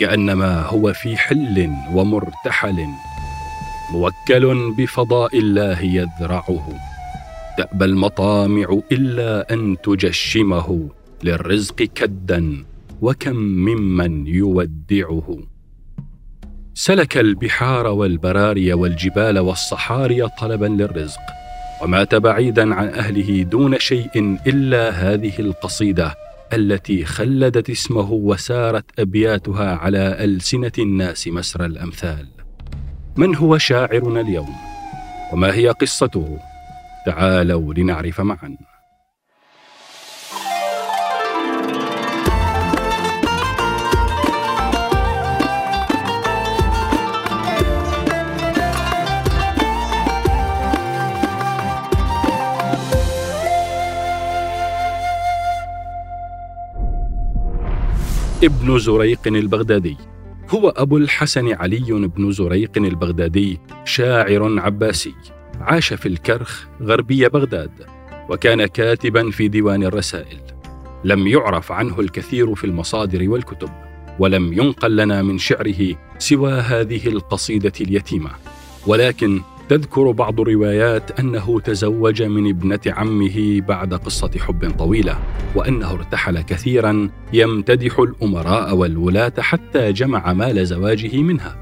[0.00, 2.86] كأنما هو في حل ومرتحل
[3.92, 6.68] موكل بفضاء الله يذرعه.
[7.58, 10.88] تأبى المطامع إلا أن تجشمه
[11.22, 12.64] للرزق كدا
[13.02, 15.38] وكم ممن يودعه.
[16.74, 21.20] سلك البحار والبراري والجبال والصحاري طلبا للرزق
[21.82, 26.29] ومات بعيدا عن أهله دون شيء إلا هذه القصيدة.
[26.52, 32.26] التي خلدت اسمه وسارت أبياتها على ألسنة الناس مسرى الأمثال.
[33.16, 34.56] من هو شاعرنا اليوم؟
[35.32, 36.38] وما هي قصته؟
[37.06, 38.69] تعالوا لنعرف معا.
[58.44, 59.96] ابن زريق البغدادي.
[60.50, 65.14] هو أبو الحسن علي بن زريق البغدادي شاعر عباسي
[65.60, 67.70] عاش في الكرخ غربي بغداد
[68.28, 70.38] وكان كاتبا في ديوان الرسائل.
[71.04, 73.68] لم يعرف عنه الكثير في المصادر والكتب
[74.18, 78.30] ولم ينقل لنا من شعره سوى هذه القصيدة اليتيمة.
[78.86, 85.18] ولكن تذكر بعض الروايات أنه تزوج من ابنة عمه بعد قصة حب طويلة
[85.54, 91.56] وأنه ارتحل كثيرا يمتدح الأمراء والولاة حتى جمع مال زواجه منها.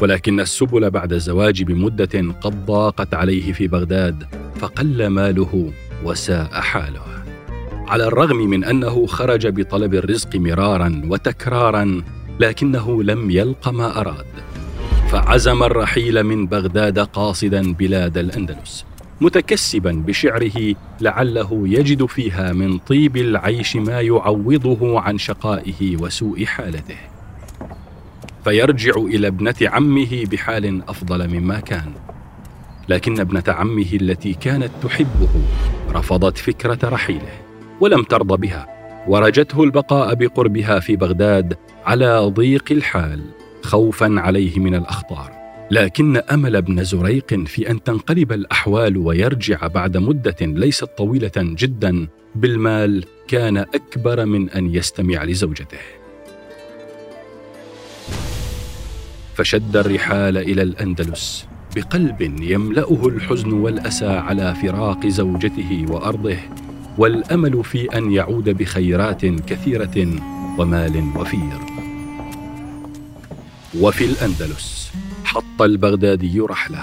[0.00, 4.24] ولكن السبل بعد الزواج بمدة قد ضاقت عليه في بغداد
[4.56, 5.72] فقل ماله
[6.04, 7.24] وساء حاله.
[7.88, 12.02] على الرغم من أنه خرج بطلب الرزق مرارا وتكرارا
[12.40, 14.51] لكنه لم يلق ما أراد.
[15.12, 18.84] فعزم الرحيل من بغداد قاصدا بلاد الأندلس
[19.20, 26.96] متكسبا بشعره لعله يجد فيها من طيب العيش ما يعوضه عن شقائه وسوء حالته.
[28.44, 31.92] فيرجع إلى ابنة عمه بحال أفضل مما كان
[32.88, 35.42] لكن ابنة عمه التي كانت تحبه
[35.90, 37.32] رفضت فكرة رحيله
[37.80, 38.66] ولم ترضى بها
[39.08, 41.56] ورجته البقاء بقربها في بغداد
[41.86, 43.41] على ضيق الحال.
[43.62, 45.42] خوفا عليه من الأخطار.
[45.70, 53.04] لكن أمل ابن زريق في أن تنقلب الأحوال ويرجع بعد مدة ليست طويلة جدا بالمال
[53.28, 55.78] كان أكبر من أن يستمع لزوجته.
[59.34, 61.46] فشد الرحال إلى الأندلس
[61.76, 66.36] بقلب يملأه الحزن والأسى على فراق زوجته وأرضه
[66.98, 70.06] والأمل في أن يعود بخيرات كثيرة
[70.58, 71.81] ومال وفير.
[73.80, 74.92] وفي الأندلس
[75.24, 76.78] حط البغدادي رحلة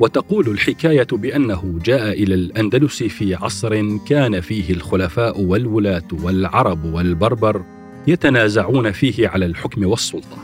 [0.00, 7.64] وتقول الحكاية بأنه جاء إلى الأندلس في عصر كان فيه الخلفاء والولاة والعرب والبربر
[8.06, 10.38] يتنازعون فيه على الحكم والسلطة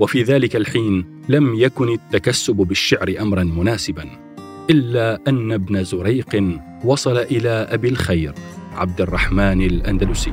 [0.00, 4.04] وفي ذلك الحين لم يكن التكسب بالشعر أمرا مناسبا
[4.70, 8.34] إلا أن ابن زريق وصل إلى أبي الخير
[8.74, 10.32] عبد الرحمن الأندلسي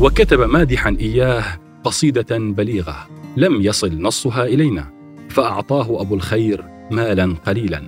[0.00, 1.44] وكتب مادحا إياه
[1.84, 3.08] قصيدة بليغة.
[3.36, 4.92] لم يصل نصها إلينا
[5.28, 7.82] فأعطاه أبو الخير مالا قليلا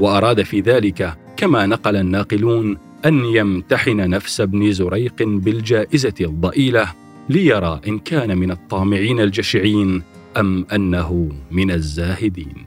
[0.00, 6.92] وأراد في ذلك كما نقل الناقلون أن يمتحن نفس ابن زريق بالجائزة الضئيلة
[7.28, 10.02] ليرى إن كان من الطامعين الجشعين
[10.36, 12.66] أم أنه من الزاهدين.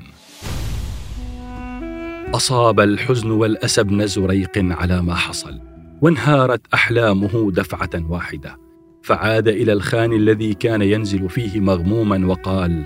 [2.34, 5.60] أصاب الحزن والأسى ابن زريق على ما حصل
[6.02, 8.65] وانهارت أحلامه دفعة واحدة.
[9.06, 12.84] فعاد إلى الخان الذي كان ينزل فيه مغموما وقال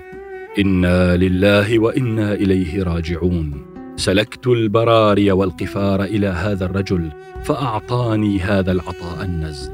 [0.60, 3.66] إنا لله وإنا إليه راجعون.
[3.96, 7.10] سلكت البراري والقفار إلى هذا الرجل
[7.44, 9.72] فأعطاني هذا العطاء النزر.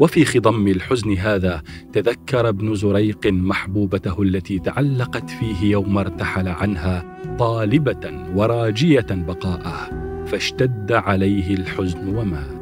[0.00, 1.62] وفي خضم الحزن هذا
[1.92, 9.90] تذكر ابن زريق محبوبته التي تعلقت فيه يوم ارتحل عنها طالبة وراجية بقاءه
[10.26, 12.57] فاشتد عليه الحزن ومات.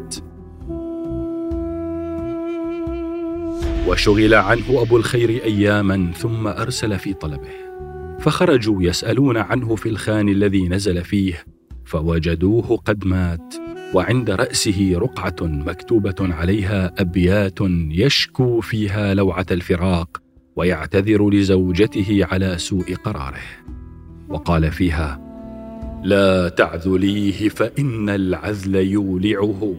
[3.89, 7.51] وشغل عنه أبو الخير أياما ثم أرسل في طلبه.
[8.21, 11.45] فخرجوا يسألون عنه في الخان الذي نزل فيه
[11.85, 13.55] فوجدوه قد مات
[13.95, 17.59] وعند رأسه رقعة مكتوبة عليها أبيات
[17.91, 20.23] يشكو فيها لوعة الفراق
[20.57, 23.47] ويعتذر لزوجته على سوء قراره.
[24.29, 25.21] وقال فيها
[26.05, 29.75] لا تعذليه فإن العذل يولعه.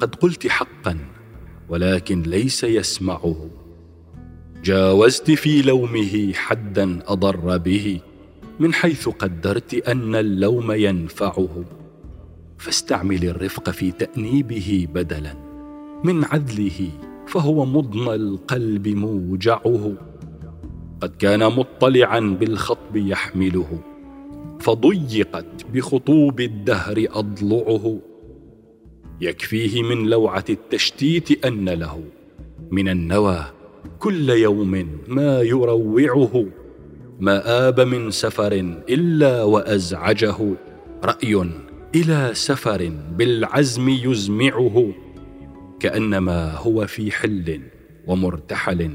[0.00, 0.98] قد قلت حقا
[1.70, 3.50] ولكن ليس يسمعه
[4.64, 8.00] جاوزت في لومه حدا أضر به
[8.60, 11.64] من حيث قدرت أن اللوم ينفعه.
[12.58, 15.34] فاستعمل الرفق في تأنيبه بدلا
[16.04, 16.88] من عدله
[17.26, 19.92] فهو مضنى القلب موجعه.
[21.00, 23.80] قد كان مطلعا بالخطب يحمله
[24.60, 28.09] فضيقت بخطوب الدهر أضلعه.
[29.20, 32.04] يكفيه من لوعة التشتيت أن له
[32.70, 33.44] من النوى
[33.98, 36.46] كل يوم ما يروعه
[37.20, 38.52] ما اب من سفر
[38.88, 40.36] إلا وأزعجه
[41.04, 41.50] رأي
[41.94, 44.92] إلى سفر بالعزم يزمعه
[45.80, 47.60] كأنما هو في حل
[48.06, 48.90] ومرتحل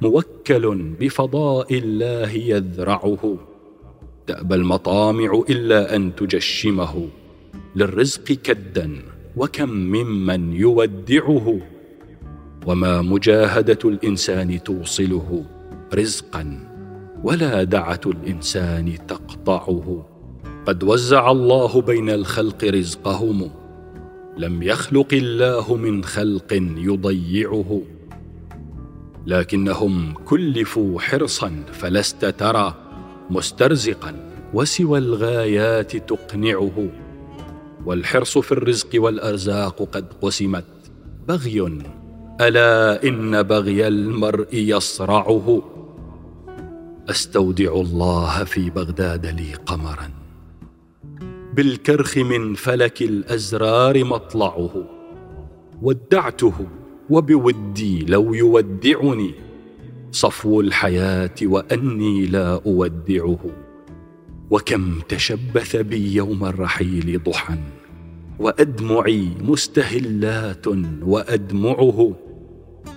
[0.00, 3.38] موكل بفضاء الله يذرعه
[4.26, 7.08] تأبى المطامع إلا أن تجشمه
[7.76, 11.60] للرزق كدا وكم ممن يودعه
[12.66, 15.44] وما مجاهدة الإنسان توصله
[15.94, 16.68] رزقا
[17.22, 20.06] ولا دعة الإنسان تقطعه.
[20.66, 23.50] قد وزع الله بين الخلق رزقهم
[24.38, 27.82] لم يخلق الله من خلق يضيعه.
[29.26, 32.74] لكنهم كلفوا حرصا فلست ترى
[33.30, 37.03] مسترزقا وسوى الغايات تقنعه.
[37.86, 40.64] والحرص في الرزق والأرزاق قد قسمت.
[41.28, 41.68] بغي.
[42.40, 45.62] ألا إن بغي المرء يصرعه.
[47.10, 50.10] أستودع الله في بغداد لي قمرا.
[51.54, 54.84] بالكرخ من فلك الأزرار مطلعه.
[55.82, 56.66] ودعته
[57.10, 59.34] وبودي لو يودعني.
[60.12, 63.63] صفو الحياة وأني لا أودعه.
[64.54, 67.58] وكم تشبث بي يوم الرحيل ضحى
[68.38, 70.66] وأدمعي مستهلات
[71.02, 72.16] وأدمعه.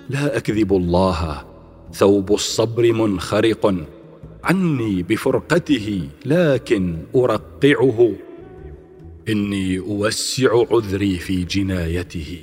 [0.09, 1.45] لا أكذب الله
[1.93, 3.75] ثوب الصبر منخرق
[4.43, 8.13] عني بفرقته لكن أرقعه.
[9.29, 12.41] إني أوسع عذري في جنايته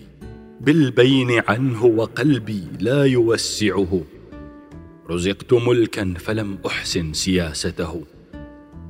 [0.61, 4.03] بالبين عنه وقلبي لا يوسعه.
[5.11, 8.14] رزقت ملكا فلم أحسن سياسته.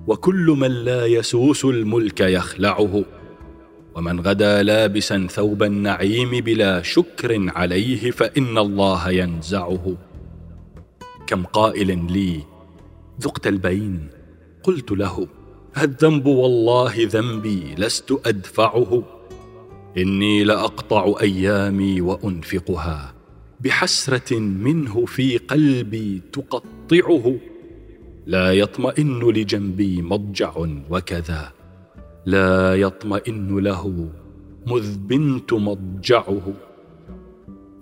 [0.07, 3.05] وكل من لا يسوس الملك يخلعه
[3.95, 9.97] ومن غدا لابسا ثوب النعيم بلا شكر عليه فإن الله ينزعه.
[11.27, 12.41] كم قائل لي
[13.21, 14.09] ذقت البين
[14.63, 15.29] قلت له
[15.83, 19.03] الذنب والله ذنبي لست أدفعه؟
[19.99, 23.15] إني لأقطع أيامي وأنفقها
[23.61, 27.37] بحسرة منه في قلبي تقطعه.
[28.27, 30.53] لا يطمئن لجنبي مضجع
[30.91, 31.53] وكذا.
[32.27, 34.09] لا يطمئن له
[34.67, 36.53] مذ بنت مضجعه.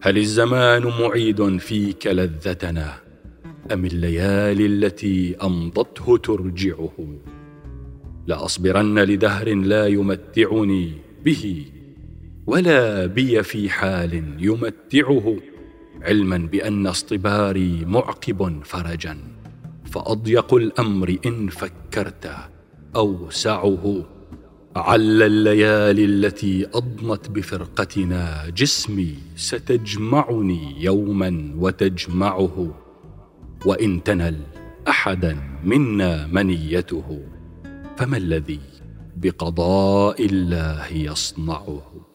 [0.03, 2.95] هل الزمان معيد فيك لذتنا؟
[3.73, 6.93] أم الليالي التي أمضته ترجعه؟
[8.27, 10.93] لأصبرن لدهر لا يمتعني
[11.25, 11.65] به
[12.47, 15.37] ولا بي في حال يمتعه.
[16.03, 19.17] علما بأن اصطباري معقب فرجا.
[19.93, 22.31] فأضيق الأمر إن فكرت.
[22.97, 24.07] أوسعه
[24.77, 32.75] عل الليالي التي اضنت بفرقتنا جسمي ستجمعني يوما وتجمعه.
[33.67, 34.41] وإن تنل
[34.89, 37.21] احدا منا منيته
[37.97, 38.61] فما الذي
[39.17, 42.12] بقضاء الله يصنعه؟